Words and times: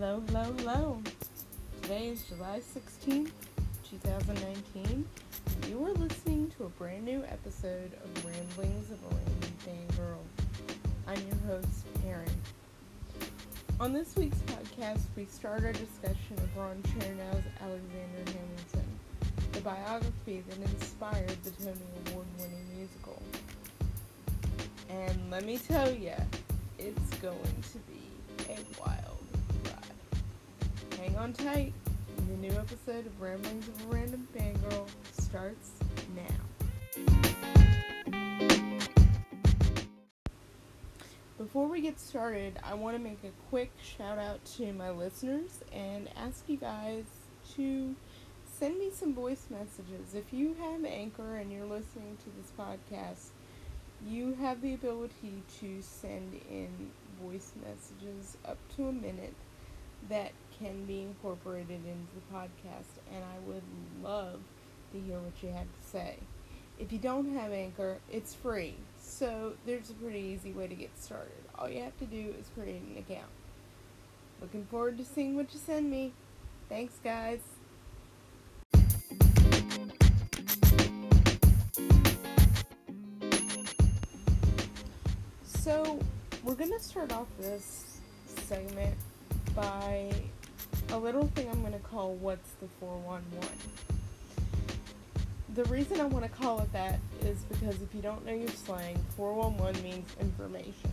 Hello, 0.00 0.22
hello, 0.28 0.54
hello. 0.56 1.02
Today 1.82 2.08
is 2.08 2.22
July 2.22 2.62
16th, 2.74 3.32
2019. 3.90 5.04
You 5.68 5.84
are 5.84 5.92
listening 5.92 6.50
to 6.56 6.64
a 6.64 6.68
brand 6.70 7.04
new 7.04 7.22
episode 7.24 7.92
of 8.02 8.24
Ramblings 8.24 8.90
of 8.90 8.98
a 9.04 9.14
Random 9.14 9.52
Fangirl. 9.62 10.24
I'm 11.06 11.18
your 11.26 11.54
host, 11.54 11.84
Karen. 12.02 12.32
On 13.78 13.92
this 13.92 14.16
week's 14.16 14.38
podcast, 14.38 15.02
we 15.16 15.26
start 15.26 15.64
our 15.64 15.72
discussion 15.72 16.38
of 16.38 16.56
Ron 16.56 16.82
Chernow's 16.84 17.44
Alexander 17.60 18.24
Hamilton, 18.24 18.88
the 19.52 19.60
biography 19.60 20.42
that 20.48 20.56
inspired 20.70 21.36
the 21.44 21.50
Tony 21.62 21.76
Award 22.06 22.26
winning 22.38 22.66
musical. 22.74 23.20
And 24.88 25.30
let 25.30 25.44
me 25.44 25.58
tell 25.58 25.92
you, 25.92 26.14
it's 26.78 27.14
going 27.16 27.36
to 27.72 27.78
be 27.80 28.00
a 28.48 28.56
wild. 28.80 29.19
Hang 31.00 31.16
on 31.16 31.32
tight. 31.32 31.72
The 32.28 32.36
new 32.36 32.52
episode 32.52 33.06
of 33.06 33.18
Ramblings 33.18 33.66
of 33.68 33.86
a 33.86 33.94
Random 33.94 34.28
Fangirl 34.36 34.86
starts 35.18 35.70
now. 36.14 36.26
Before 41.38 41.68
we 41.68 41.80
get 41.80 41.98
started, 41.98 42.58
I 42.62 42.74
want 42.74 42.98
to 42.98 43.02
make 43.02 43.24
a 43.24 43.30
quick 43.48 43.72
shout 43.82 44.18
out 44.18 44.44
to 44.56 44.74
my 44.74 44.90
listeners 44.90 45.60
and 45.72 46.10
ask 46.18 46.44
you 46.48 46.58
guys 46.58 47.04
to 47.56 47.96
send 48.58 48.78
me 48.78 48.90
some 48.92 49.14
voice 49.14 49.46
messages. 49.48 50.14
If 50.14 50.34
you 50.34 50.54
have 50.60 50.84
Anchor 50.84 51.36
and 51.36 51.50
you're 51.50 51.64
listening 51.64 52.18
to 52.24 52.30
this 52.36 52.52
podcast, 52.58 53.30
you 54.06 54.34
have 54.34 54.60
the 54.60 54.74
ability 54.74 55.44
to 55.60 55.80
send 55.80 56.42
in 56.50 56.90
voice 57.22 57.52
messages 57.64 58.36
up 58.44 58.58
to 58.76 58.88
a 58.88 58.92
minute 58.92 59.34
that 60.10 60.32
can 60.60 60.84
be 60.84 61.00
incorporated 61.00 61.80
into 61.84 62.14
the 62.14 62.34
podcast, 62.34 62.98
and 63.12 63.24
I 63.24 63.38
would 63.48 63.62
love 64.02 64.40
to 64.92 65.00
hear 65.00 65.18
what 65.18 65.42
you 65.42 65.48
have 65.50 65.64
to 65.64 65.88
say. 65.88 66.16
If 66.78 66.92
you 66.92 66.98
don't 66.98 67.34
have 67.34 67.52
Anchor, 67.52 67.98
it's 68.10 68.34
free, 68.34 68.74
so 69.00 69.54
there's 69.66 69.90
a 69.90 69.94
pretty 69.94 70.20
easy 70.20 70.52
way 70.52 70.66
to 70.66 70.74
get 70.74 70.90
started. 70.98 71.32
All 71.58 71.68
you 71.68 71.82
have 71.82 71.98
to 71.98 72.06
do 72.06 72.34
is 72.38 72.46
create 72.54 72.82
an 72.82 72.98
account. 72.98 73.30
Looking 74.40 74.64
forward 74.66 74.98
to 74.98 75.04
seeing 75.04 75.36
what 75.36 75.52
you 75.52 75.60
send 75.60 75.90
me. 75.90 76.12
Thanks, 76.68 76.94
guys. 77.02 77.40
So, 85.44 85.98
we're 86.42 86.54
going 86.54 86.72
to 86.72 86.80
start 86.80 87.12
off 87.12 87.26
this 87.38 88.00
segment 88.26 88.96
by 89.54 90.10
a 90.92 90.98
little 90.98 91.26
thing 91.28 91.48
I'm 91.50 91.60
going 91.60 91.72
to 91.72 91.78
call 91.78 92.14
What's 92.14 92.50
the 92.60 92.66
411. 92.80 93.48
The 95.54 95.64
reason 95.64 96.00
I 96.00 96.04
want 96.04 96.24
to 96.24 96.30
call 96.30 96.60
it 96.60 96.72
that 96.72 96.98
is 97.22 97.38
because 97.44 97.80
if 97.80 97.94
you 97.94 98.00
don't 98.00 98.24
know 98.24 98.32
your 98.32 98.48
slang, 98.48 98.98
411 99.16 99.82
means 99.82 100.08
information. 100.20 100.90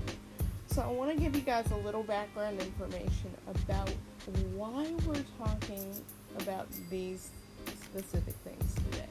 So, 0.67 0.81
I 0.83 0.87
want 0.87 1.11
to 1.11 1.17
give 1.17 1.35
you 1.35 1.41
guys 1.41 1.71
a 1.71 1.77
little 1.77 2.03
background 2.03 2.61
information 2.61 3.31
about 3.47 3.89
why 4.55 4.85
we're 5.07 5.23
talking 5.43 5.91
about 6.39 6.67
these 6.91 7.31
specific 7.83 8.35
things 8.43 8.75
today. 8.75 9.07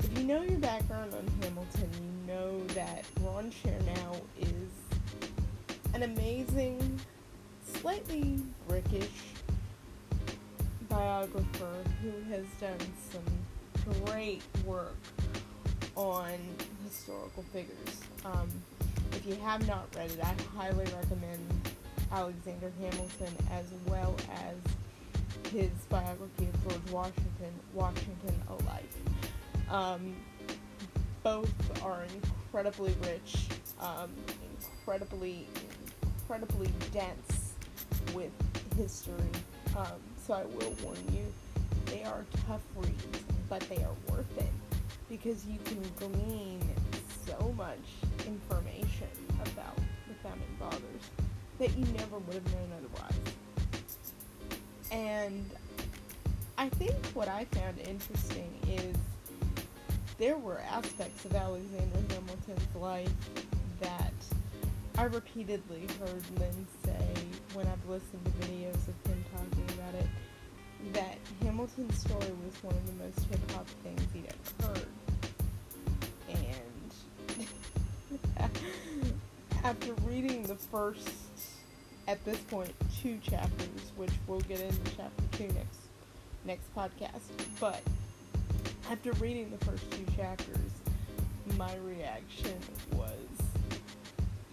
If 0.00 0.18
you 0.18 0.24
know 0.24 0.42
your 0.42 0.58
background 0.58 1.14
on 1.14 1.26
Hamilton, 1.42 1.90
you 1.94 2.32
know 2.32 2.66
that 2.68 3.04
Ron 3.20 3.52
Chernow 3.52 4.20
is 4.40 5.94
an 5.94 6.02
amazing, 6.02 6.98
slightly 7.64 8.40
brickish 8.68 9.08
biographer 10.94 11.74
who 12.02 12.12
has 12.30 12.44
done 12.60 12.78
some 13.10 14.04
great 14.04 14.42
work 14.64 14.94
on 15.96 16.34
historical 16.84 17.42
figures. 17.52 18.00
Um, 18.24 18.48
if 19.10 19.26
you 19.26 19.34
have 19.42 19.66
not 19.66 19.88
read 19.96 20.12
it, 20.12 20.20
I 20.22 20.34
highly 20.56 20.84
recommend 20.84 21.70
Alexander 22.12 22.70
Hamilton 22.80 23.34
as 23.50 23.64
well 23.88 24.14
as 24.34 25.52
his 25.52 25.70
biography 25.88 26.44
of 26.44 26.68
George 26.68 26.92
Washington, 26.92 27.52
Washington 27.72 28.34
A 28.48 28.54
Life. 28.64 28.96
Um, 29.70 30.14
both 31.24 31.82
are 31.82 32.04
incredibly 32.14 32.94
rich, 33.02 33.48
um, 33.80 34.12
incredibly, 34.78 35.48
incredibly 36.20 36.70
dense 36.92 37.54
with 38.14 38.30
history. 38.76 39.14
Um, 39.76 40.13
so 40.26 40.32
I 40.34 40.44
will 40.44 40.74
warn 40.82 40.96
you, 41.12 41.24
they 41.86 42.02
are 42.04 42.24
tough 42.46 42.62
reads, 42.76 43.24
but 43.48 43.60
they 43.68 43.76
are 43.76 43.94
worth 44.10 44.38
it 44.38 44.52
because 45.10 45.44
you 45.46 45.58
can 45.64 45.82
glean 45.98 46.60
so 47.26 47.52
much 47.56 47.78
information 48.26 49.08
about 49.42 49.76
the 50.08 50.14
founding 50.22 50.56
fathers 50.58 50.80
that 51.58 51.76
you 51.76 51.84
never 51.96 52.18
would 52.18 52.34
have 52.34 52.54
known 52.54 52.70
otherwise. 52.78 53.20
And 54.90 55.50
I 56.56 56.68
think 56.70 56.94
what 57.14 57.28
I 57.28 57.44
found 57.46 57.78
interesting 57.80 58.50
is 58.68 58.96
there 60.18 60.38
were 60.38 60.60
aspects 60.70 61.24
of 61.24 61.34
Alexander 61.34 61.98
Hamilton's 62.08 62.76
life 62.76 63.12
that 63.80 64.12
I 64.96 65.04
repeatedly 65.04 65.86
heard 66.00 66.22
Lynn 66.38 66.66
when 67.54 67.66
I've 67.68 67.88
listened 67.88 68.24
to 68.24 68.30
videos 68.46 68.74
of 68.74 69.10
him 69.10 69.24
talking 69.32 69.78
about 69.78 69.94
it 69.94 70.06
that 70.92 71.16
Hamilton's 71.40 71.98
story 71.98 72.30
was 72.44 72.62
one 72.62 72.74
of 72.74 72.86
the 72.86 73.04
most 73.04 73.18
hip 73.30 73.50
hop 73.52 73.66
things 73.82 74.02
he'd 74.12 74.26
ever 74.26 74.68
heard. 74.68 74.86
And 78.36 78.50
after 79.64 79.92
reading 80.06 80.42
the 80.42 80.56
first, 80.56 81.08
at 82.08 82.22
this 82.24 82.38
point, 82.38 82.74
two 83.00 83.18
chapters, 83.22 83.92
which 83.96 84.10
we'll 84.26 84.40
get 84.40 84.60
into 84.60 84.96
chapter 84.96 85.24
two 85.32 85.48
next 85.54 85.78
next 86.44 86.74
podcast, 86.76 87.22
but 87.60 87.80
after 88.90 89.12
reading 89.12 89.50
the 89.50 89.64
first 89.64 89.90
two 89.92 90.04
chapters, 90.16 90.58
my 91.56 91.74
reaction 91.76 92.58
was, 92.92 93.16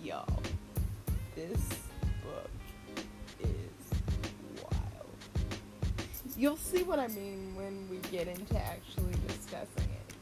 y'all, 0.01 0.41
this 1.35 1.59
You'll 6.41 6.57
see 6.57 6.81
what 6.81 6.97
I 6.97 7.07
mean 7.09 7.53
when 7.55 7.87
we 7.87 7.97
get 8.09 8.27
into 8.27 8.57
actually 8.57 9.13
discussing 9.27 9.91
it. 9.91 10.15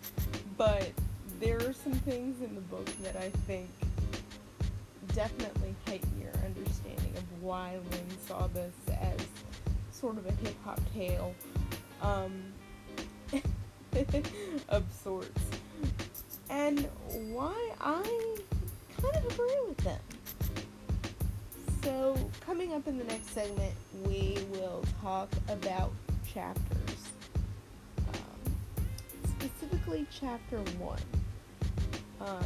But 0.58 0.92
there 1.40 1.56
are 1.66 1.72
some 1.72 1.94
things 1.94 2.42
in 2.42 2.56
the 2.56 2.60
book 2.60 2.86
that 3.04 3.16
I 3.16 3.30
think 3.48 3.70
definitely 5.16 5.74
heighten 5.88 6.12
your 6.20 6.34
understanding 6.44 7.14
of 7.16 7.42
why 7.42 7.78
Lynn 7.90 8.18
saw 8.28 8.48
this 8.48 8.74
as 9.00 9.18
sort 9.94 10.18
of 10.18 10.26
a 10.26 10.34
hip 10.44 10.56
hop 10.66 10.82
tale. 10.94 11.34
Um, 12.02 12.52
of 14.68 14.84
sorts. 15.02 15.42
And 16.50 16.82
why 17.32 17.72
I 17.80 18.36
kind 19.02 19.16
of 19.16 19.26
agree 19.26 19.60
with 19.70 19.78
them. 19.78 20.02
So, 21.82 22.18
coming 22.46 22.74
up 22.74 22.90
in 22.90 22.98
the 22.98 23.06
next 23.06 23.30
segment, 23.30 23.74
we 24.04 24.38
will 24.52 24.84
talk 25.02 25.30
about 25.48 25.94
chapters. 26.34 27.10
Um, 28.14 28.56
specifically, 29.40 30.06
chapter 30.12 30.58
1. 30.58 31.00
Um, 32.22 32.38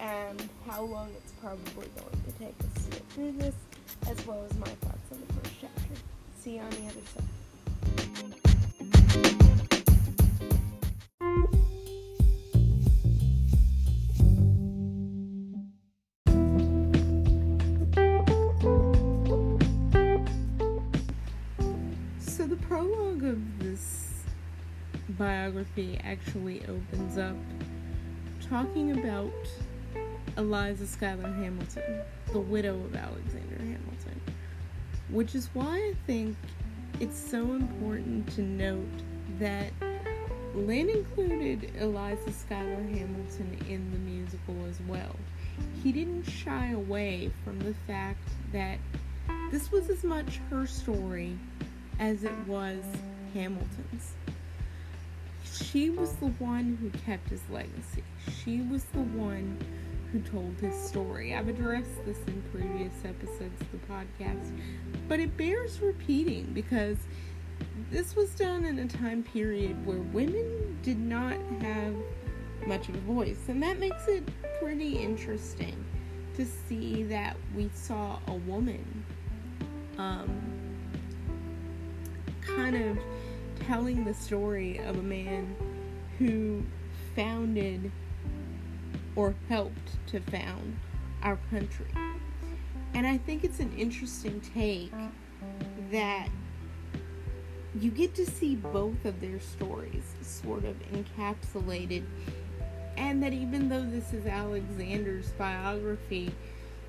and 0.00 0.48
how 0.68 0.82
long 0.82 1.10
it's 1.16 1.32
probably 1.40 1.88
going 1.96 2.22
to 2.26 2.32
take 2.38 2.54
us 2.60 2.84
to 2.84 2.90
get 2.90 3.02
through 3.10 3.32
this, 3.32 3.54
as 4.08 4.26
well 4.26 4.44
as 4.48 4.56
my 4.58 4.66
thoughts 4.66 5.12
on 5.12 5.20
the 5.26 5.32
first 5.34 5.54
chapter. 5.60 5.94
See 6.40 6.56
you 6.56 6.60
on 6.60 6.70
the 6.70 6.86
other 6.86 7.06
side. 7.14 7.31
Biography 25.74 26.00
actually 26.04 26.62
opens 26.66 27.18
up 27.18 27.36
talking 28.48 28.92
about 28.98 29.32
Eliza 30.36 30.86
Schuyler 30.86 31.32
Hamilton, 31.32 32.00
the 32.32 32.40
widow 32.40 32.74
of 32.74 32.94
Alexander 32.94 33.56
Hamilton, 33.58 34.20
which 35.10 35.34
is 35.34 35.48
why 35.54 35.76
I 35.76 35.94
think 36.06 36.36
it's 37.00 37.18
so 37.18 37.40
important 37.40 38.32
to 38.34 38.42
note 38.42 38.86
that 39.38 39.72
Lynn 40.54 40.88
included 40.90 41.72
Eliza 41.78 42.32
Schuyler 42.32 42.82
Hamilton 42.82 43.58
in 43.68 43.90
the 43.92 43.98
musical 43.98 44.56
as 44.68 44.78
well. 44.86 45.16
He 45.82 45.92
didn't 45.92 46.24
shy 46.24 46.70
away 46.70 47.30
from 47.44 47.58
the 47.60 47.74
fact 47.86 48.28
that 48.52 48.78
This 49.50 49.70
was 49.70 49.90
as 49.90 50.02
much 50.02 50.40
her 50.48 50.66
story 50.66 51.38
as 51.98 52.24
it 52.24 52.36
was 52.46 52.82
Hamilton's. 53.34 54.14
She 55.72 55.88
was 55.88 56.12
the 56.16 56.26
one 56.26 56.76
who 56.82 56.90
kept 57.06 57.30
his 57.30 57.40
legacy. 57.48 58.04
She 58.44 58.60
was 58.60 58.84
the 58.84 59.00
one 59.00 59.56
who 60.12 60.20
told 60.20 60.54
his 60.60 60.74
story. 60.74 61.34
I've 61.34 61.48
addressed 61.48 62.04
this 62.04 62.18
in 62.26 62.42
previous 62.52 62.92
episodes 63.06 63.58
of 63.58 63.72
the 63.72 63.78
podcast, 63.90 64.52
but 65.08 65.18
it 65.18 65.34
bears 65.38 65.80
repeating 65.80 66.50
because 66.52 66.98
this 67.90 68.14
was 68.14 68.34
done 68.34 68.66
in 68.66 68.80
a 68.80 68.86
time 68.86 69.22
period 69.22 69.86
where 69.86 69.96
women 69.96 70.78
did 70.82 70.98
not 70.98 71.38
have 71.62 71.94
much 72.66 72.90
of 72.90 72.94
a 72.96 73.00
voice, 73.00 73.48
and 73.48 73.62
that 73.62 73.78
makes 73.78 74.06
it 74.08 74.28
pretty 74.60 74.98
interesting 74.98 75.82
to 76.36 76.44
see 76.44 77.02
that 77.04 77.34
we 77.56 77.70
saw 77.72 78.18
a 78.26 78.34
woman 78.34 79.04
um, 79.96 80.38
kind 82.42 82.76
of 82.76 82.98
telling 83.66 84.04
the 84.04 84.14
story 84.14 84.78
of 84.78 84.98
a 84.98 85.02
man 85.02 85.54
who 86.18 86.62
founded 87.14 87.90
or 89.16 89.34
helped 89.48 90.06
to 90.08 90.20
found 90.20 90.76
our 91.22 91.38
country. 91.50 91.86
And 92.94 93.06
I 93.06 93.18
think 93.18 93.44
it's 93.44 93.60
an 93.60 93.72
interesting 93.76 94.40
take 94.54 94.92
that 95.90 96.28
you 97.78 97.90
get 97.90 98.14
to 98.14 98.26
see 98.26 98.56
both 98.56 99.04
of 99.04 99.20
their 99.20 99.40
stories 99.40 100.14
sort 100.20 100.64
of 100.64 100.76
encapsulated. 100.92 102.04
And 102.96 103.22
that 103.22 103.32
even 103.32 103.68
though 103.68 103.82
this 103.82 104.12
is 104.12 104.26
Alexander's 104.26 105.30
biography, 105.30 106.32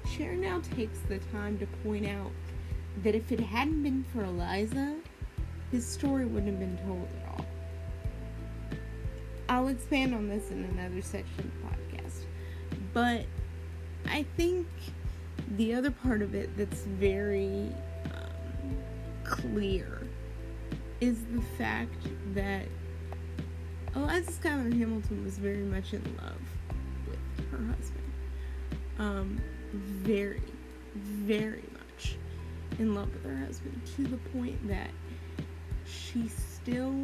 Chernow 0.06 0.62
takes 0.76 1.00
the 1.08 1.20
time 1.32 1.58
to 1.60 1.66
point 1.84 2.06
out 2.06 2.32
that 3.04 3.16
if 3.16 3.32
it 3.32 3.40
hadn't 3.40 3.82
been 3.84 4.04
for 4.12 4.26
Eliza, 4.26 4.96
his 5.74 5.84
story 5.88 6.24
wouldn't 6.24 6.52
have 6.52 6.60
been 6.60 6.78
told 6.86 7.08
at 7.20 7.30
all. 7.32 7.46
I'll 9.50 9.70
expand 9.70 10.14
on 10.14 10.30
this 10.30 10.52
in 10.52 10.64
another 10.66 11.02
section 11.02 11.40
of 11.40 11.46
the 11.46 11.98
podcast. 11.98 12.26
But 12.94 13.26
I 14.08 14.24
think 14.38 14.68
the 15.58 15.74
other 15.74 15.90
part 15.90 16.22
of 16.22 16.36
it 16.36 16.56
that's 16.56 16.82
very 16.82 17.72
um, 18.06 18.78
clear 19.24 20.04
is 21.02 21.18
the 21.34 21.42
fact 21.58 22.08
that 22.36 22.68
Eliza 23.96 24.32
Schuyler 24.32 24.70
Hamilton 24.70 25.26
was 25.26 25.40
very 25.40 25.64
much 25.64 25.94
in 25.94 26.04
love 26.22 26.38
with 27.08 27.50
her 27.50 27.66
husband. 27.66 28.12
Um, 29.00 29.42
very, 29.74 30.44
very 30.94 31.64
much 31.74 32.16
in 32.78 32.94
love 32.94 33.12
with 33.12 33.24
her 33.24 33.38
husband 33.38 33.82
to 33.96 34.04
the 34.04 34.18
point 34.38 34.68
that 34.68 34.92
she 36.14 36.28
still 36.28 36.96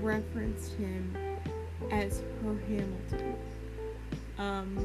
referenced 0.00 0.74
him 0.74 1.16
as 1.90 2.22
her 2.42 2.56
Hamilton. 2.68 3.36
Um, 4.38 4.76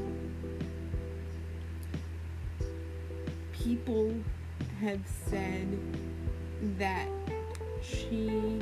people 3.52 4.14
have 4.80 5.02
said 5.30 5.78
that 6.78 7.08
she 7.82 8.62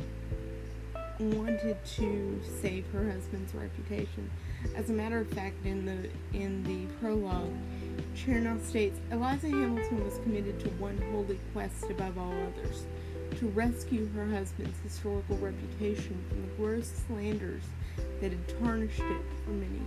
wanted 1.19 1.77
to 1.85 2.41
save 2.61 2.85
her 2.87 3.11
husband's 3.11 3.53
reputation. 3.53 4.29
As 4.75 4.89
a 4.89 4.93
matter 4.93 5.19
of 5.19 5.27
fact, 5.29 5.65
in 5.65 5.85
the 5.85 6.09
in 6.37 6.63
the 6.63 6.91
prologue, 6.95 7.53
Chernow 8.15 8.63
states 8.65 8.99
Eliza 9.11 9.49
Hamilton 9.49 10.03
was 10.03 10.17
committed 10.19 10.59
to 10.61 10.69
one 10.71 10.97
holy 11.11 11.39
quest 11.53 11.89
above 11.89 12.17
all 12.17 12.31
others 12.31 12.85
to 13.44 13.50
rescue 13.50 14.10
her 14.16 14.25
husband's 14.25 14.80
historical 14.84 15.38
reputation 15.40 16.18
from 16.30 16.42
the 16.44 16.48
gross 16.56 16.90
slanders 17.06 17.63
that 18.22 18.31
had 18.31 18.60
tarnished 18.60 19.01
it 19.01 19.22
for 19.44 19.51
many 19.51 19.81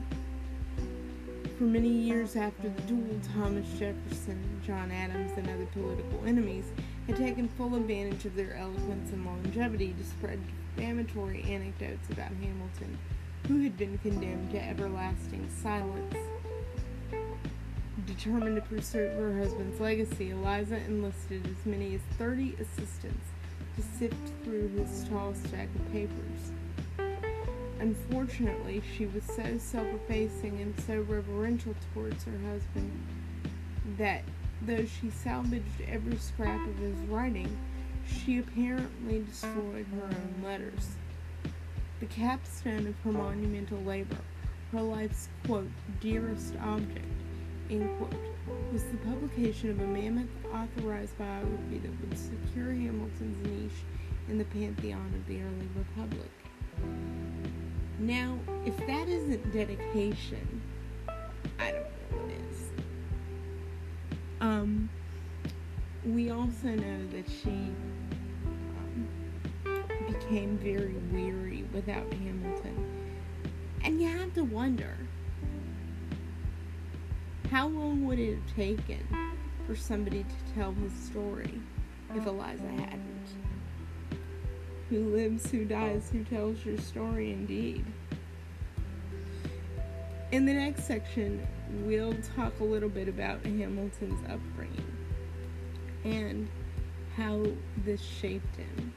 for 1.56 1.64
many 1.64 1.88
years 1.88 2.36
after 2.36 2.68
the 2.68 2.82
duel, 2.82 3.18
Thomas 3.34 3.66
Jefferson, 3.78 4.60
John 4.62 4.90
Adams, 4.90 5.32
and 5.38 5.48
other 5.48 5.64
political 5.72 6.22
enemies 6.26 6.66
had 7.06 7.16
taken 7.16 7.48
full 7.48 7.74
advantage 7.76 8.26
of 8.26 8.36
their 8.36 8.54
eloquence 8.56 9.10
and 9.10 9.24
longevity 9.24 9.94
to 9.94 10.04
spread 10.04 10.38
defamatory 10.74 11.42
anecdotes 11.44 12.10
about 12.10 12.32
Hamilton, 12.42 12.98
who 13.48 13.62
had 13.62 13.78
been 13.78 13.96
condemned 13.98 14.50
to 14.50 14.62
everlasting 14.62 15.48
silence. 15.62 16.14
Determined 18.04 18.56
to 18.56 18.62
preserve 18.62 19.18
her 19.18 19.38
husband's 19.38 19.80
legacy, 19.80 20.32
Eliza 20.32 20.76
enlisted 20.76 21.46
as 21.46 21.64
many 21.64 21.94
as 21.94 22.02
30 22.18 22.54
assistants 22.60 23.24
to 23.76 23.82
sift 23.98 24.32
through 24.42 24.68
his 24.68 25.04
tall 25.08 25.34
stack 25.34 25.68
of 25.74 25.92
papers. 25.92 26.52
Unfortunately, 27.78 28.82
she 28.96 29.06
was 29.06 29.22
so 29.24 29.58
self 29.58 29.86
effacing 29.86 30.60
and 30.60 30.74
so 30.86 31.00
reverential 31.02 31.74
towards 31.92 32.24
her 32.24 32.38
husband 32.50 32.90
that 33.98 34.22
though 34.62 34.84
she 34.84 35.10
salvaged 35.10 35.82
every 35.86 36.16
scrap 36.16 36.66
of 36.66 36.76
his 36.78 36.96
writing, 37.08 37.56
she 38.06 38.38
apparently 38.38 39.22
destroyed 39.22 39.86
her 39.94 40.04
own 40.04 40.34
letters. 40.42 40.96
The 42.00 42.06
capstone 42.06 42.86
of 42.86 42.94
her 43.04 43.12
monumental 43.12 43.78
labor, 43.78 44.18
her 44.72 44.82
life's 44.82 45.28
quote, 45.44 45.70
dearest 46.00 46.54
object, 46.62 47.04
end 47.70 47.90
quote, 47.98 48.14
was 48.72 48.84
the 48.84 48.96
publication 48.98 49.70
of 49.70 49.80
a 49.80 49.86
mammoth 49.86 50.28
authorized 50.52 51.16
biography 51.18 51.78
that 51.78 51.90
would 52.00 52.18
secure 52.18 52.72
Hamilton's 52.72 53.46
niche 53.46 53.84
in 54.28 54.38
the 54.38 54.44
pantheon 54.44 55.12
of 55.14 55.26
the 55.26 55.40
early 55.40 55.68
republic. 55.76 56.30
Now, 57.98 58.38
if 58.64 58.76
that 58.86 59.08
isn't 59.08 59.52
dedication, 59.52 60.60
I 61.58 61.72
don't 61.72 61.82
know 61.82 62.18
what 62.18 62.30
is. 62.30 62.70
Um, 64.40 64.90
we 66.04 66.30
also 66.30 66.68
know 66.68 67.06
that 67.12 67.24
she 67.28 67.72
um, 68.76 69.08
became 70.06 70.58
very 70.58 70.94
weary 71.12 71.64
without 71.72 72.12
Hamilton. 72.12 73.12
And 73.82 74.00
you 74.00 74.08
have 74.08 74.34
to 74.34 74.44
wonder 74.44 74.96
how 77.50 77.68
long 77.68 78.04
would 78.06 78.18
it 78.18 78.34
have 78.34 78.56
taken 78.56 79.06
for 79.66 79.76
somebody 79.76 80.24
to 80.24 80.54
tell 80.54 80.72
his 80.72 80.92
story 80.92 81.60
if 82.14 82.26
Eliza 82.26 82.68
hadn't? 82.68 83.28
Who 84.90 85.14
lives, 85.14 85.50
who 85.50 85.64
dies, 85.64 86.10
who 86.10 86.24
tells 86.24 86.64
your 86.64 86.78
story 86.78 87.32
indeed. 87.32 87.84
In 90.32 90.44
the 90.44 90.52
next 90.52 90.84
section, 90.84 91.46
we'll 91.84 92.14
talk 92.36 92.58
a 92.60 92.64
little 92.64 92.88
bit 92.88 93.08
about 93.08 93.44
Hamilton's 93.44 94.20
upbringing 94.28 94.96
and 96.04 96.48
how 97.16 97.44
this 97.84 98.00
shaped 98.00 98.56
him. 98.56 98.92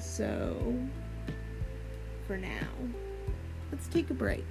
So, 0.00 0.74
for 2.26 2.36
now, 2.36 2.68
let's 3.70 3.88
take 3.88 4.10
a 4.10 4.14
break. 4.14 4.44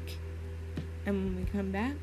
And 1.05 1.23
when 1.23 1.35
we 1.35 1.51
come 1.51 1.71
back, 1.71 1.95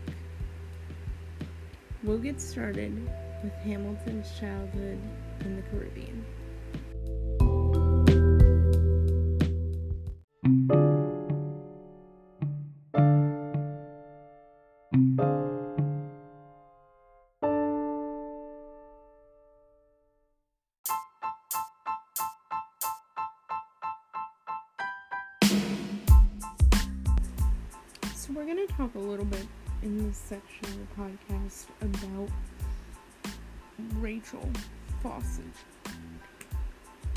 we'll 2.04 2.18
get 2.18 2.40
started 2.40 3.08
with 3.42 3.52
Hamilton's 3.64 4.28
childhood 4.38 4.98
in 5.40 5.56
the 5.56 5.62
Caribbean. 5.62 6.24
We're 28.34 28.46
going 28.46 28.66
to 28.66 28.72
talk 28.72 28.94
a 28.94 28.98
little 28.98 29.26
bit 29.26 29.46
in 29.82 30.08
this 30.08 30.16
section 30.16 30.64
of 30.64 30.78
the 30.78 31.02
podcast 31.02 31.66
about 31.82 32.30
Rachel 33.96 34.48
Faucette, 35.02 35.42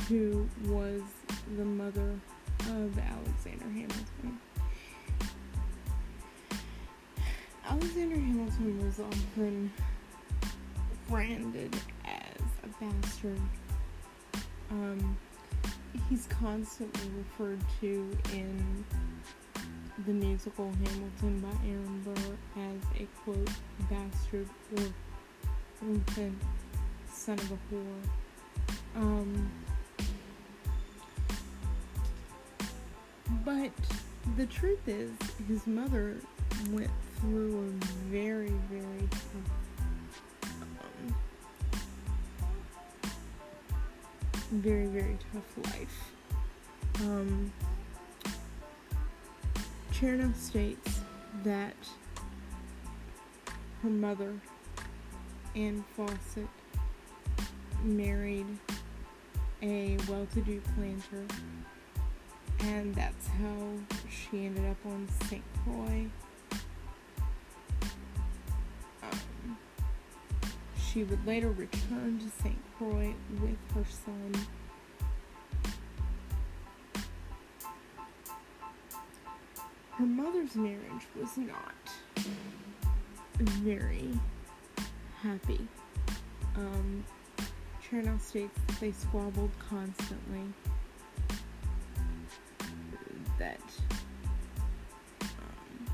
who 0.10 0.46
was 0.66 1.02
the 1.56 1.64
mother 1.64 2.20
of 2.60 3.00
Alexander 3.00 3.66
Hamilton. 3.66 4.40
Alexander 7.66 8.18
Hamilton 8.18 8.86
was 8.86 9.00
often 9.00 9.72
branded 11.08 11.74
as 12.04 12.42
a 12.64 12.84
bastard. 12.84 13.40
Um, 14.70 15.18
he's 16.10 16.28
constantly 16.28 17.10
referred 17.18 17.62
to 17.80 18.18
in 18.34 18.84
the 20.04 20.12
musical 20.12 20.72
Hamilton 20.84 21.40
by 21.40 21.58
Aaron 21.68 22.02
Burr 22.04 22.38
as 22.62 23.02
a 23.02 23.08
quote 23.24 23.50
bastard 23.90 24.50
or 24.76 24.84
Lincoln, 25.82 26.38
son 27.10 27.40
of 27.40 27.52
a 27.52 27.58
whore. 27.74 28.04
Um, 28.96 29.52
but 33.46 33.72
the 34.36 34.46
truth 34.48 34.86
is, 34.88 35.12
his 35.48 35.66
mother 35.66 36.18
went 36.72 36.92
through 37.20 37.60
a 37.60 37.86
very, 38.12 38.54
very 38.70 39.08
tough, 39.12 39.50
um, 40.44 41.16
very, 44.52 44.88
very 44.88 45.18
tough 45.34 45.58
life. 45.74 46.12
Um, 47.02 47.52
Chernow 50.00 50.36
states 50.36 51.00
that 51.46 51.74
her 53.82 53.90
mother, 53.90 54.34
Anne 55.56 55.86
Faucette, 55.96 56.50
married 57.82 58.46
a 59.62 59.98
well 60.10 60.28
to 60.34 60.42
do 60.42 60.62
planter, 60.76 61.24
and 62.60 62.94
that's 62.94 63.28
how 63.28 63.70
she 64.10 64.46
ended 64.46 64.66
up 64.66 64.86
on 64.86 65.08
St. 65.30 65.44
Croix. 65.64 66.08
Um, 69.02 69.58
she 70.78 71.04
would 71.04 71.26
later 71.26 71.52
return 71.52 72.20
to 72.20 72.44
St. 72.44 72.60
Croix 72.78 73.14
with 73.42 73.58
her 73.74 73.86
son. 73.90 74.46
Her 80.06 80.12
mother's 80.12 80.56
marriage 80.56 81.08
was 81.20 81.36
not 81.36 81.74
very 83.40 84.12
happy. 85.20 85.68
Um, 86.56 87.04
Chernow 87.82 88.22
states 88.22 88.56
that 88.68 88.80
they 88.80 88.92
squabbled 88.92 89.50
constantly. 89.58 90.44
That 93.40 93.60
um, 95.24 95.88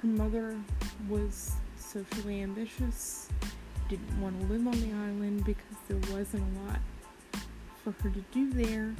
her 0.00 0.06
mother 0.06 0.56
was 1.08 1.54
socially 1.76 2.40
ambitious, 2.42 3.28
didn't 3.88 4.20
want 4.20 4.40
to 4.40 4.46
live 4.46 4.64
on 4.64 4.80
the 4.80 4.92
island 4.92 5.44
because 5.44 5.76
there 5.88 5.98
wasn't 6.16 6.44
a 6.56 6.68
lot 6.68 6.78
for 7.82 7.90
her 8.00 8.10
to 8.10 8.24
do 8.30 8.52
there. 8.52 8.94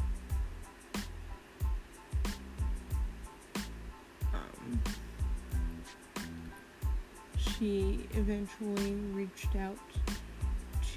She 7.65 8.07
eventually 8.13 8.93
reached 9.15 9.57
out 9.57 9.79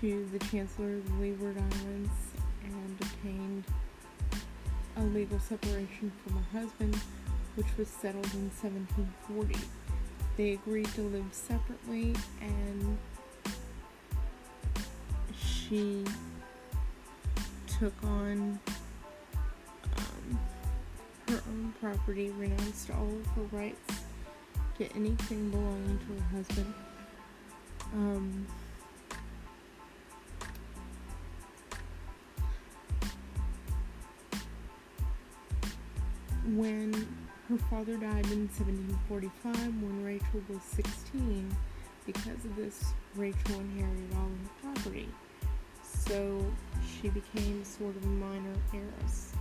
to 0.02 0.28
the 0.34 0.40
Chancellor 0.48 0.96
of 0.96 1.08
the 1.08 1.14
Leeward 1.22 1.56
Islands 1.58 2.12
and 2.62 2.98
obtained 3.00 3.64
a 4.98 5.02
legal 5.04 5.40
separation 5.40 6.12
from 6.22 6.44
her 6.44 6.60
husband, 6.60 6.96
which 7.56 7.68
was 7.78 7.88
settled 7.88 8.26
in 8.34 8.52
1740. 8.62 9.56
They 10.36 10.54
agreed 10.54 10.88
to 10.96 11.04
live 11.04 11.28
separately, 11.32 12.14
and 12.42 12.98
she 15.40 16.04
took 17.80 17.94
on 18.04 18.60
um, 19.98 20.40
her 21.30 21.42
own 21.48 21.74
property, 21.80 22.32
renounced 22.32 22.90
all 22.92 23.08
of 23.08 23.28
her 23.28 23.58
rights 23.58 23.97
to 24.77 24.86
anything 24.96 25.50
belonging 25.50 26.00
to 26.00 26.24
her 26.24 26.38
husband. 26.38 26.74
Um, 27.93 28.48
when 36.55 36.93
her 37.50 37.57
father 37.69 37.98
died 37.98 38.25
in 38.31 38.48
1745, 38.50 39.55
when 39.81 40.03
Rachel 40.03 40.41
was 40.50 40.62
16, 40.63 41.55
because 42.05 42.46
of 42.46 42.55
this, 42.55 42.93
Rachel 43.15 43.60
inherited 43.60 44.13
all 44.15 44.25
of 44.25 44.43
the 44.43 44.81
property. 44.81 45.10
So 45.84 46.46
she 47.01 47.10
became 47.10 47.63
sort 47.63 47.96
of 47.96 48.03
a 48.03 48.07
minor 48.07 48.53
heiress. 48.74 49.34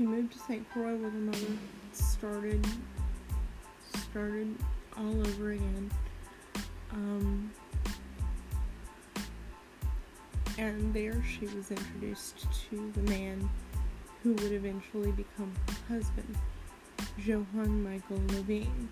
She 0.00 0.06
moved 0.06 0.32
to 0.32 0.38
St. 0.38 0.66
Croix 0.70 0.94
with 0.94 1.12
her 1.12 1.18
mother, 1.18 1.58
started 1.92 2.66
started 3.98 4.56
all 4.96 5.20
over 5.26 5.50
again. 5.50 5.90
Um, 6.90 7.50
and 10.56 10.94
there 10.94 11.22
she 11.22 11.44
was 11.54 11.70
introduced 11.70 12.46
to 12.70 12.90
the 12.94 13.02
man 13.10 13.46
who 14.22 14.32
would 14.32 14.52
eventually 14.52 15.12
become 15.12 15.52
her 15.68 15.96
husband, 15.96 16.34
Johann 17.18 17.82
Michael 17.84 18.20
Lavien. 18.28 18.88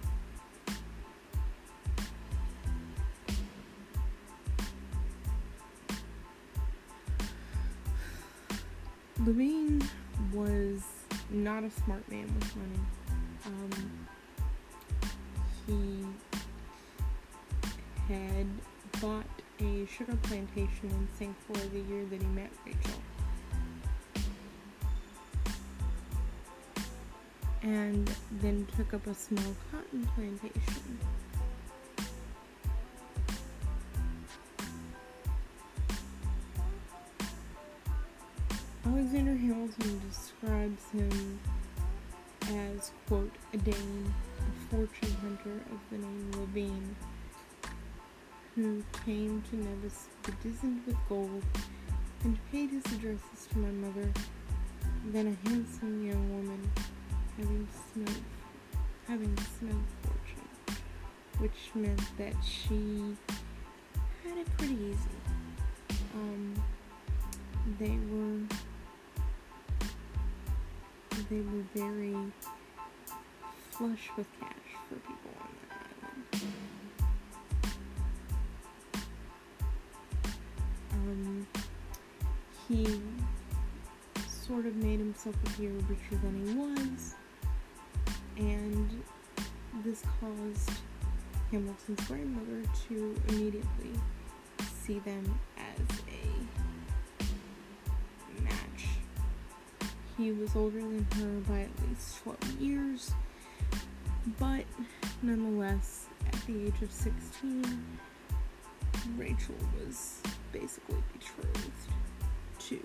Lavien 9.23 9.88
was 10.35 10.98
not 11.31 11.65
a 11.65 11.71
smart 11.71 12.09
man 12.11 12.27
with 12.35 12.57
money. 12.57 12.81
Um, 13.47 14.07
he 15.67 16.07
had 18.13 18.47
bought 19.01 19.27
a 19.61 19.87
sugar 19.87 20.17
plantation 20.23 20.89
in 20.91 21.09
St. 21.19 21.35
Croix 21.47 21.69
the 21.69 21.81
year 21.81 22.05
that 22.07 22.21
he 22.21 22.29
met 22.29 22.51
Rachel. 22.65 23.03
And 27.63 28.11
then 28.41 28.67
took 28.77 28.95
up 28.95 29.07
a 29.07 29.15
small 29.15 29.55
cotton 29.71 30.09
plantation. 30.15 30.99
Alexander 38.90 39.37
Hamilton 39.37 40.00
describes 40.09 40.83
him 40.92 41.38
as, 42.49 42.90
quote, 43.07 43.30
a 43.52 43.59
Dane, 43.59 44.14
a 44.40 44.75
fortune 44.75 45.14
hunter 45.21 45.61
of 45.71 45.78
the 45.90 45.99
name 45.99 46.30
Lavien, 46.33 46.95
who 48.54 48.83
came 49.04 49.42
to 49.50 49.57
Nevis 49.57 50.09
bedizened 50.23 50.80
with 50.87 50.97
gold 51.07 51.42
and 52.25 52.38
paid 52.50 52.71
his 52.71 52.85
addresses 52.87 53.47
to 53.50 53.59
my 53.59 53.68
mother, 53.73 54.11
then 55.12 55.26
a 55.26 55.49
handsome 55.49 56.07
young 56.07 56.30
woman, 56.37 56.71
having 57.37 57.68
smelled, 57.92 58.23
having 59.07 59.37
smelled 59.59 59.85
fortune, 60.02 60.80
which 61.40 61.71
meant 61.75 62.00
that 62.16 62.33
she 62.42 63.14
had 64.25 64.38
it 64.38 64.57
pretty 64.57 64.75
easy. 64.75 65.99
Um, 66.14 66.54
they 67.78 67.99
were 68.11 68.40
they 71.31 71.41
were 71.41 71.65
very 71.75 72.17
flush 73.71 74.11
with 74.17 74.27
cash 74.41 74.53
for 74.89 74.95
people 74.97 75.31
on 75.41 75.49
that 75.69 75.87
island. 76.03 76.47
Um, 80.93 81.47
he 82.69 83.01
sort 84.29 84.67
of 84.67 84.77
made 84.77 84.99
himself 84.99 85.37
appear 85.47 85.71
richer 85.89 86.17
than 86.23 86.47
he 86.47 86.55
was, 86.55 87.15
and 88.37 89.03
this 89.85 90.03
caused 90.21 90.71
Hamilton's 91.51 92.07
grandmother 92.07 92.63
to 92.89 93.15
immediately 93.29 93.93
see 94.85 94.99
them 95.01 95.39
He 100.19 100.33
was 100.33 100.57
older 100.57 100.81
than 100.81 101.07
her 101.15 101.41
by 101.49 101.61
at 101.61 101.71
least 101.89 102.25
12 102.25 102.61
years, 102.61 103.13
but 104.41 104.65
nonetheless, 105.23 106.07
at 106.27 106.45
the 106.45 106.67
age 106.67 106.83
of 106.83 106.91
16, 106.91 107.85
Rachel 109.17 109.55
was 109.79 110.21
basically 110.53 110.97
betrothed 111.13 111.71
to 112.59 112.81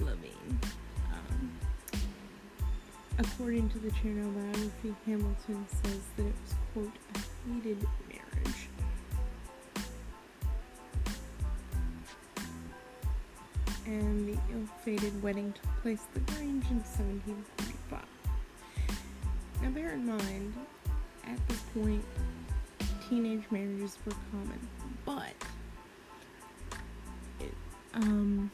Lavien. 0.00 0.58
Um, 1.10 1.52
according 3.18 3.70
to 3.70 3.78
the 3.78 3.88
Chernow 3.92 4.34
biography, 4.34 4.94
Hamilton 5.06 5.66
says 5.82 6.00
that 6.18 6.26
it 6.26 6.34
was, 6.44 6.54
quote, 6.74 6.92
a 7.14 7.54
hated 7.54 7.86
and 13.94 14.28
the 14.28 14.38
ill-fated 14.52 15.22
wedding 15.22 15.52
took 15.52 15.82
place 15.82 16.00
at 16.08 16.14
the 16.14 16.32
Grange 16.32 16.64
in 16.70 16.78
1745. 16.78 18.00
Now 19.62 19.70
bear 19.70 19.92
in 19.92 20.04
mind, 20.04 20.54
at 21.26 21.48
this 21.48 21.60
point, 21.72 22.04
teenage 23.08 23.44
marriages 23.50 23.96
were 24.04 24.12
common, 24.32 24.58
but 25.04 25.32
it, 27.40 27.54
um, 27.94 28.50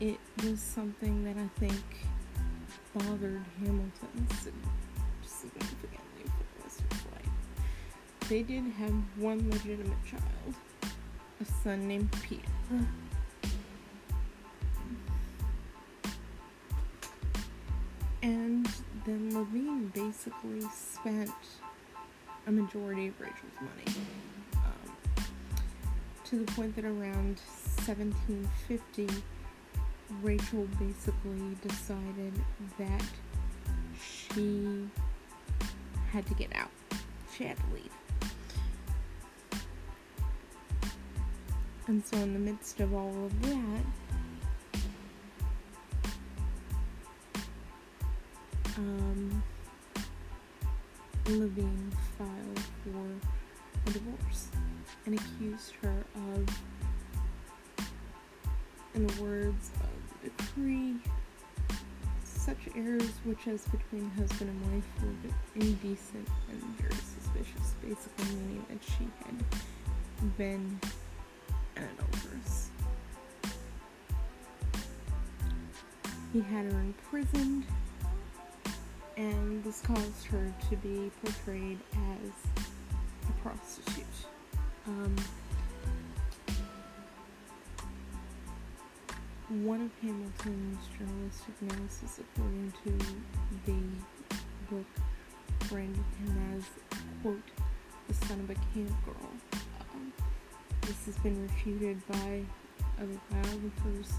it 0.00 0.18
was 0.42 0.60
something 0.60 1.24
that 1.24 1.36
I 1.36 1.48
think 1.60 1.82
bothered 2.94 3.44
Hamilton 3.60 4.26
significantly 5.24 6.24
for 6.24 6.44
the 6.58 6.62
rest 6.64 6.80
of 6.80 6.92
his 6.92 7.04
life. 7.12 7.68
They 8.28 8.42
did 8.42 8.64
have 8.78 8.94
one 9.16 9.48
legitimate 9.50 10.04
child, 10.04 10.54
a 11.40 11.44
son 11.62 11.86
named 11.86 12.10
Peter. 12.22 12.42
Then 19.10 19.32
Lavien 19.32 19.92
basically 19.92 20.60
spent 20.72 21.32
a 22.46 22.52
majority 22.52 23.08
of 23.08 23.20
Rachel's 23.20 23.50
money. 23.60 24.06
Um, 24.54 25.24
to 26.26 26.44
the 26.44 26.52
point 26.52 26.76
that 26.76 26.84
around 26.84 27.40
1750, 27.84 29.08
Rachel 30.22 30.68
basically 30.78 31.56
decided 31.60 32.32
that 32.78 33.02
she 34.00 34.88
had 36.12 36.24
to 36.26 36.34
get 36.34 36.54
out. 36.54 36.70
She 37.36 37.42
had 37.42 37.56
to 37.56 37.64
leave. 37.74 37.90
And 41.88 42.06
so, 42.06 42.16
in 42.18 42.32
the 42.32 42.38
midst 42.38 42.78
of 42.78 42.94
all 42.94 43.24
of 43.24 43.42
that, 43.42 43.84
um, 48.80 49.42
Lavien 51.26 51.92
filed 52.16 52.60
for 52.82 53.06
a 53.86 53.92
divorce 53.92 54.48
and 55.06 55.14
accused 55.14 55.72
her 55.82 56.04
of, 56.14 56.48
in 58.94 59.06
the 59.06 59.22
words 59.22 59.70
of 59.80 60.22
the 60.22 60.30
decree, 60.30 60.96
such 62.24 62.58
errors 62.74 63.12
which 63.24 63.46
as 63.48 63.66
between 63.66 64.10
husband 64.10 64.50
and 64.50 64.72
wife 64.72 64.84
were 65.02 65.62
indecent 65.62 66.28
and 66.50 66.62
very 66.78 66.94
suspicious, 66.94 67.74
basically 67.82 68.34
meaning 68.36 68.64
that 68.70 68.78
she 68.82 69.06
had 69.24 70.36
been 70.38 70.80
an 71.76 71.88
adulteress. 71.98 72.70
He 76.32 76.40
had 76.40 76.72
her 76.72 76.80
imprisoned 76.80 77.64
and 79.16 79.62
this 79.64 79.80
caused 79.82 80.24
her 80.26 80.52
to 80.68 80.76
be 80.76 81.10
portrayed 81.22 81.78
as 81.92 82.62
a 83.28 83.32
prostitute. 83.42 84.04
Um, 84.86 85.16
one 89.64 89.82
of 89.82 89.90
Hamilton's 90.00 90.78
journalistic 90.96 91.54
analysis, 91.62 92.20
according 92.20 92.72
to 92.84 92.90
the 93.66 94.74
book, 94.74 94.86
branded 95.68 96.04
him 96.24 96.56
as, 96.56 96.64
quote, 97.22 97.42
the 98.08 98.14
son 98.26 98.40
of 98.40 98.50
a 98.50 98.54
camp 98.54 98.92
girl. 99.04 99.30
Um, 99.92 100.12
this 100.82 101.04
has 101.06 101.16
been 101.18 101.42
refuted 101.42 102.06
by 102.08 102.42
other 102.98 103.20
biographers, 103.30 104.12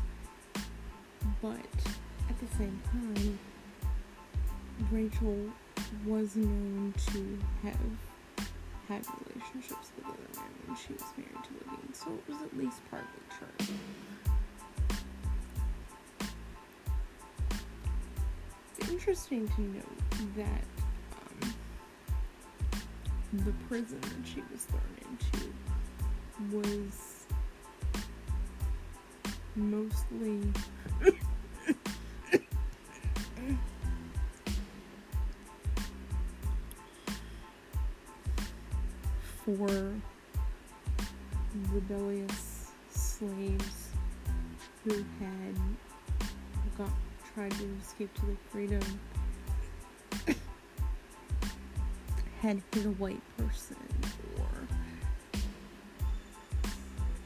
but 1.41 1.55
at 2.29 2.39
the 2.39 2.57
same 2.57 2.81
time, 2.91 3.39
Rachel 4.89 5.37
was 6.05 6.35
known 6.35 6.93
to 7.07 7.39
have 7.63 7.75
had 8.87 9.05
relationships 9.27 9.91
with 9.95 10.05
other 10.05 10.17
men 10.35 10.51
when 10.65 10.77
she 10.77 10.93
was 10.93 11.03
married 11.17 11.43
to 11.43 11.53
Lavien, 11.65 11.93
so 11.93 12.11
it 12.11 12.31
was 12.31 12.41
at 12.41 12.57
least 12.57 12.79
partly 12.89 13.07
true. 13.29 13.75
It's 18.77 18.89
interesting 18.89 19.47
to 19.49 19.61
note 19.61 20.35
that 20.37 20.63
um, 21.43 21.53
the 23.33 23.53
prison 23.67 24.01
that 24.01 24.27
she 24.27 24.41
was 24.51 24.63
thrown 24.65 24.97
into 25.09 26.57
was 26.57 27.25
mostly 29.55 30.39
for 39.67 39.93
rebellious 41.71 42.71
slaves 42.89 43.89
who 44.83 44.93
had 45.19 45.55
got 46.77 46.89
tried 47.35 47.51
to 47.51 47.69
escape 47.79 48.11
to 48.15 48.25
their 48.25 48.37
freedom 48.49 48.81
had 52.41 52.59
hit 52.73 52.85
a 52.85 52.89
white 52.91 53.21
person 53.37 53.77
or 54.39 54.67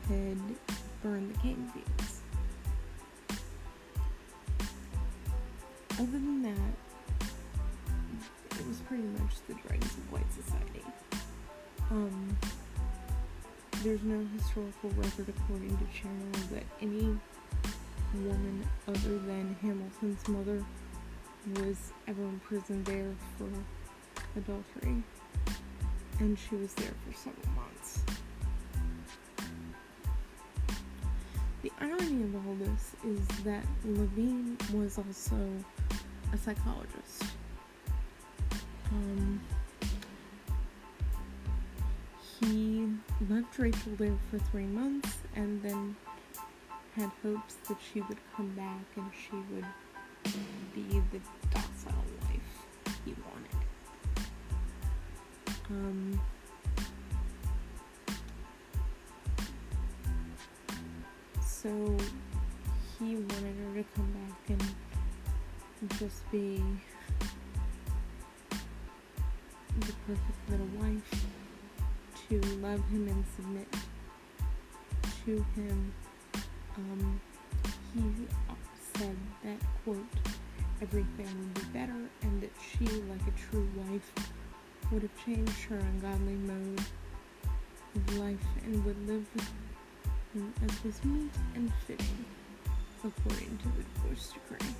had 0.09 0.37
burned 1.01 1.33
the 1.33 1.39
cane 1.39 1.71
fields. 1.73 2.21
Other 5.93 6.11
than 6.11 6.41
that, 6.43 7.29
it 8.59 8.67
was 8.67 8.79
pretty 8.81 9.03
much 9.03 9.35
the 9.47 9.53
dregs 9.53 9.85
of 9.85 10.11
white 10.11 10.33
society. 10.33 10.83
Um, 11.95 12.37
there's 13.81 14.03
no 14.03 14.27
historical 14.35 14.89
record, 14.97 15.29
according 15.29 15.77
to 15.77 15.83
Chernow, 15.85 16.49
that 16.49 16.63
any 16.81 17.17
woman 18.13 18.67
other 18.85 19.17
than 19.19 19.55
Hamilton's 19.61 20.27
mother 20.27 20.61
was 21.61 21.93
ever 22.09 22.21
imprisoned 22.23 22.85
there 22.85 23.13
for 23.37 23.47
adultery, 24.37 25.01
and 26.19 26.37
she 26.37 26.55
was 26.57 26.73
there 26.73 26.91
for 27.07 27.15
several 27.15 27.47
months. 27.55 28.03
The 31.61 31.71
irony 31.79 32.23
of 32.23 32.35
all 32.35 32.55
this 32.55 32.93
is 33.05 33.25
that 33.45 33.63
Lavien 33.87 34.57
was 34.73 34.97
also 34.97 35.39
a 36.33 36.37
psychologist. 36.37 37.23
Um, 38.91 39.39
he 42.45 42.87
left 43.29 43.57
Rachel 43.57 43.93
there 43.97 44.17
for 44.29 44.39
three 44.51 44.65
months 44.65 45.17
and 45.35 45.61
then 45.63 45.95
had 46.95 47.09
hopes 47.23 47.55
that 47.67 47.77
she 47.91 48.01
would 48.01 48.17
come 48.35 48.49
back 48.55 48.85
and 48.95 49.09
she 49.13 49.35
would 49.53 49.65
be 50.73 51.01
the 51.11 51.19
docile 51.51 52.03
wife 52.23 52.39
he 53.03 53.15
wanted. 53.25 53.65
Um, 55.69 56.21
so 61.43 61.97
he 62.99 63.15
wanted 63.15 63.55
her 63.57 63.81
to 63.81 63.85
come 63.95 64.11
back 64.13 64.49
and 64.49 65.99
just 65.99 66.29
be 66.31 66.61
the 69.79 69.93
perfect 70.07 70.49
little 70.49 70.67
wife 70.79 71.25
to 72.29 72.41
love 72.61 72.83
him 72.89 73.07
and 73.07 73.23
submit 73.35 73.67
to 75.25 75.45
him. 75.55 75.93
Um, 76.77 77.21
he 77.93 78.01
said 78.97 79.15
that, 79.43 79.57
quote, 79.83 80.05
everything 80.81 81.25
would 81.25 81.53
be 81.53 81.79
better 81.79 81.95
and 82.21 82.41
that 82.41 82.51
she, 82.59 82.85
like 82.85 83.21
a 83.27 83.49
true 83.49 83.67
wife, 83.75 84.11
would 84.91 85.01
have 85.01 85.25
changed 85.25 85.63
her 85.63 85.77
ungodly 85.77 86.33
mode 86.33 86.81
of 87.95 88.17
life 88.17 88.45
and 88.65 88.83
would 88.85 89.07
live 89.07 89.25
with 89.33 89.49
him 90.33 90.53
as 90.63 90.83
was 90.83 91.03
meet 91.05 91.31
and 91.55 91.71
fitting, 91.87 92.25
according 93.03 93.57
to 93.57 93.67
the 93.69 93.83
divorce 93.95 94.33
decree. 94.33 94.75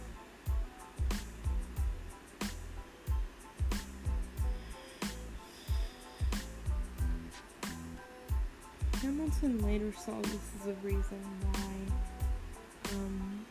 Hamilton 9.26 9.66
later 9.66 9.92
saw 9.98 10.22
this 10.22 10.52
as 10.62 10.68
a 10.68 10.74
reason 10.84 11.20
why 11.42 12.94
um, 12.94 13.46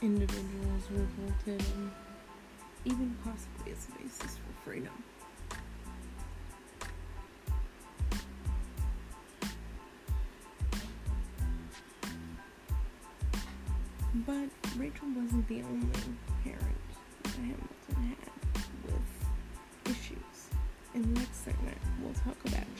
individuals 0.00 0.82
revolted 0.88 1.66
and 1.74 1.90
even 2.84 3.16
possibly 3.24 3.72
as 3.72 3.88
a 3.88 4.00
basis 4.00 4.36
for 4.36 4.70
freedom. 4.70 4.92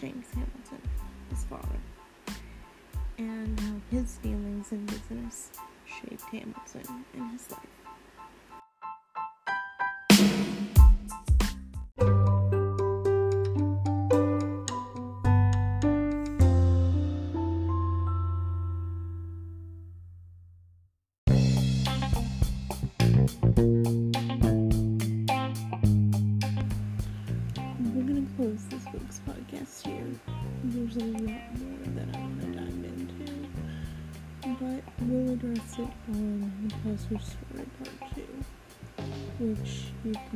James 0.00 0.26
Hamilton, 0.32 0.88
his 1.30 1.44
father, 1.44 1.80
and 3.18 3.58
how 3.58 3.74
his 3.90 4.16
dealings 4.18 4.70
in 4.70 4.86
business 4.86 5.50
shaped 5.86 6.22
Hamilton 6.22 7.04
in 7.14 7.28
his 7.30 7.50
life. 7.50 7.77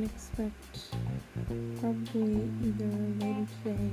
Can 0.03 0.11
expect 0.11 0.79
probably 1.81 2.51
either 2.65 2.91
later 3.21 3.47
today 3.63 3.91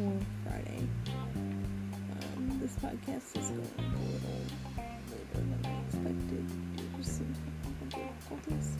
or 0.00 0.12
Friday. 0.44 0.88
Um, 1.06 2.58
this 2.60 2.76
podcast 2.76 3.36
is 3.38 3.50
going 3.50 3.68
a 3.78 3.98
little 4.12 4.40
later 4.78 5.34
than 5.34 5.60
I 5.64 5.80
expected 5.86 6.76
due 6.76 6.96
to 6.96 7.04
some 7.04 7.34
technical 7.44 8.06
difficulties. 8.08 8.76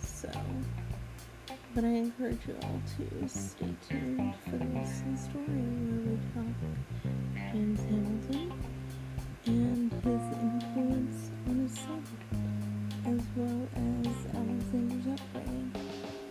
So. 0.00 0.30
But 1.74 1.84
I 1.84 1.88
encourage 1.88 2.46
you 2.46 2.56
all 2.64 2.82
to 2.98 3.28
stay 3.28 3.74
tuned 3.88 4.34
for 4.44 4.58
the 4.58 4.64
the 4.64 5.16
story 5.16 5.46
where 5.48 6.04
we 6.04 6.18
talk 6.34 6.54
James 7.50 7.80
Hamilton 7.80 8.52
and 9.46 9.92
his 9.92 10.24
influence 10.36 11.30
on 11.48 11.56
his 11.60 11.74
son, 11.78 12.41
as 13.06 13.20
well 13.36 13.68
as 13.74 13.80
um, 14.36 14.48
Alexander's 14.48 15.20
upbringing. 15.20 15.72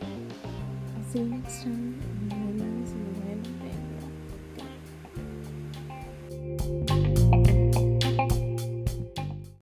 I'll 0.02 1.12
see 1.12 1.20
you 1.20 1.26
next 1.26 1.64
time, 1.64 2.02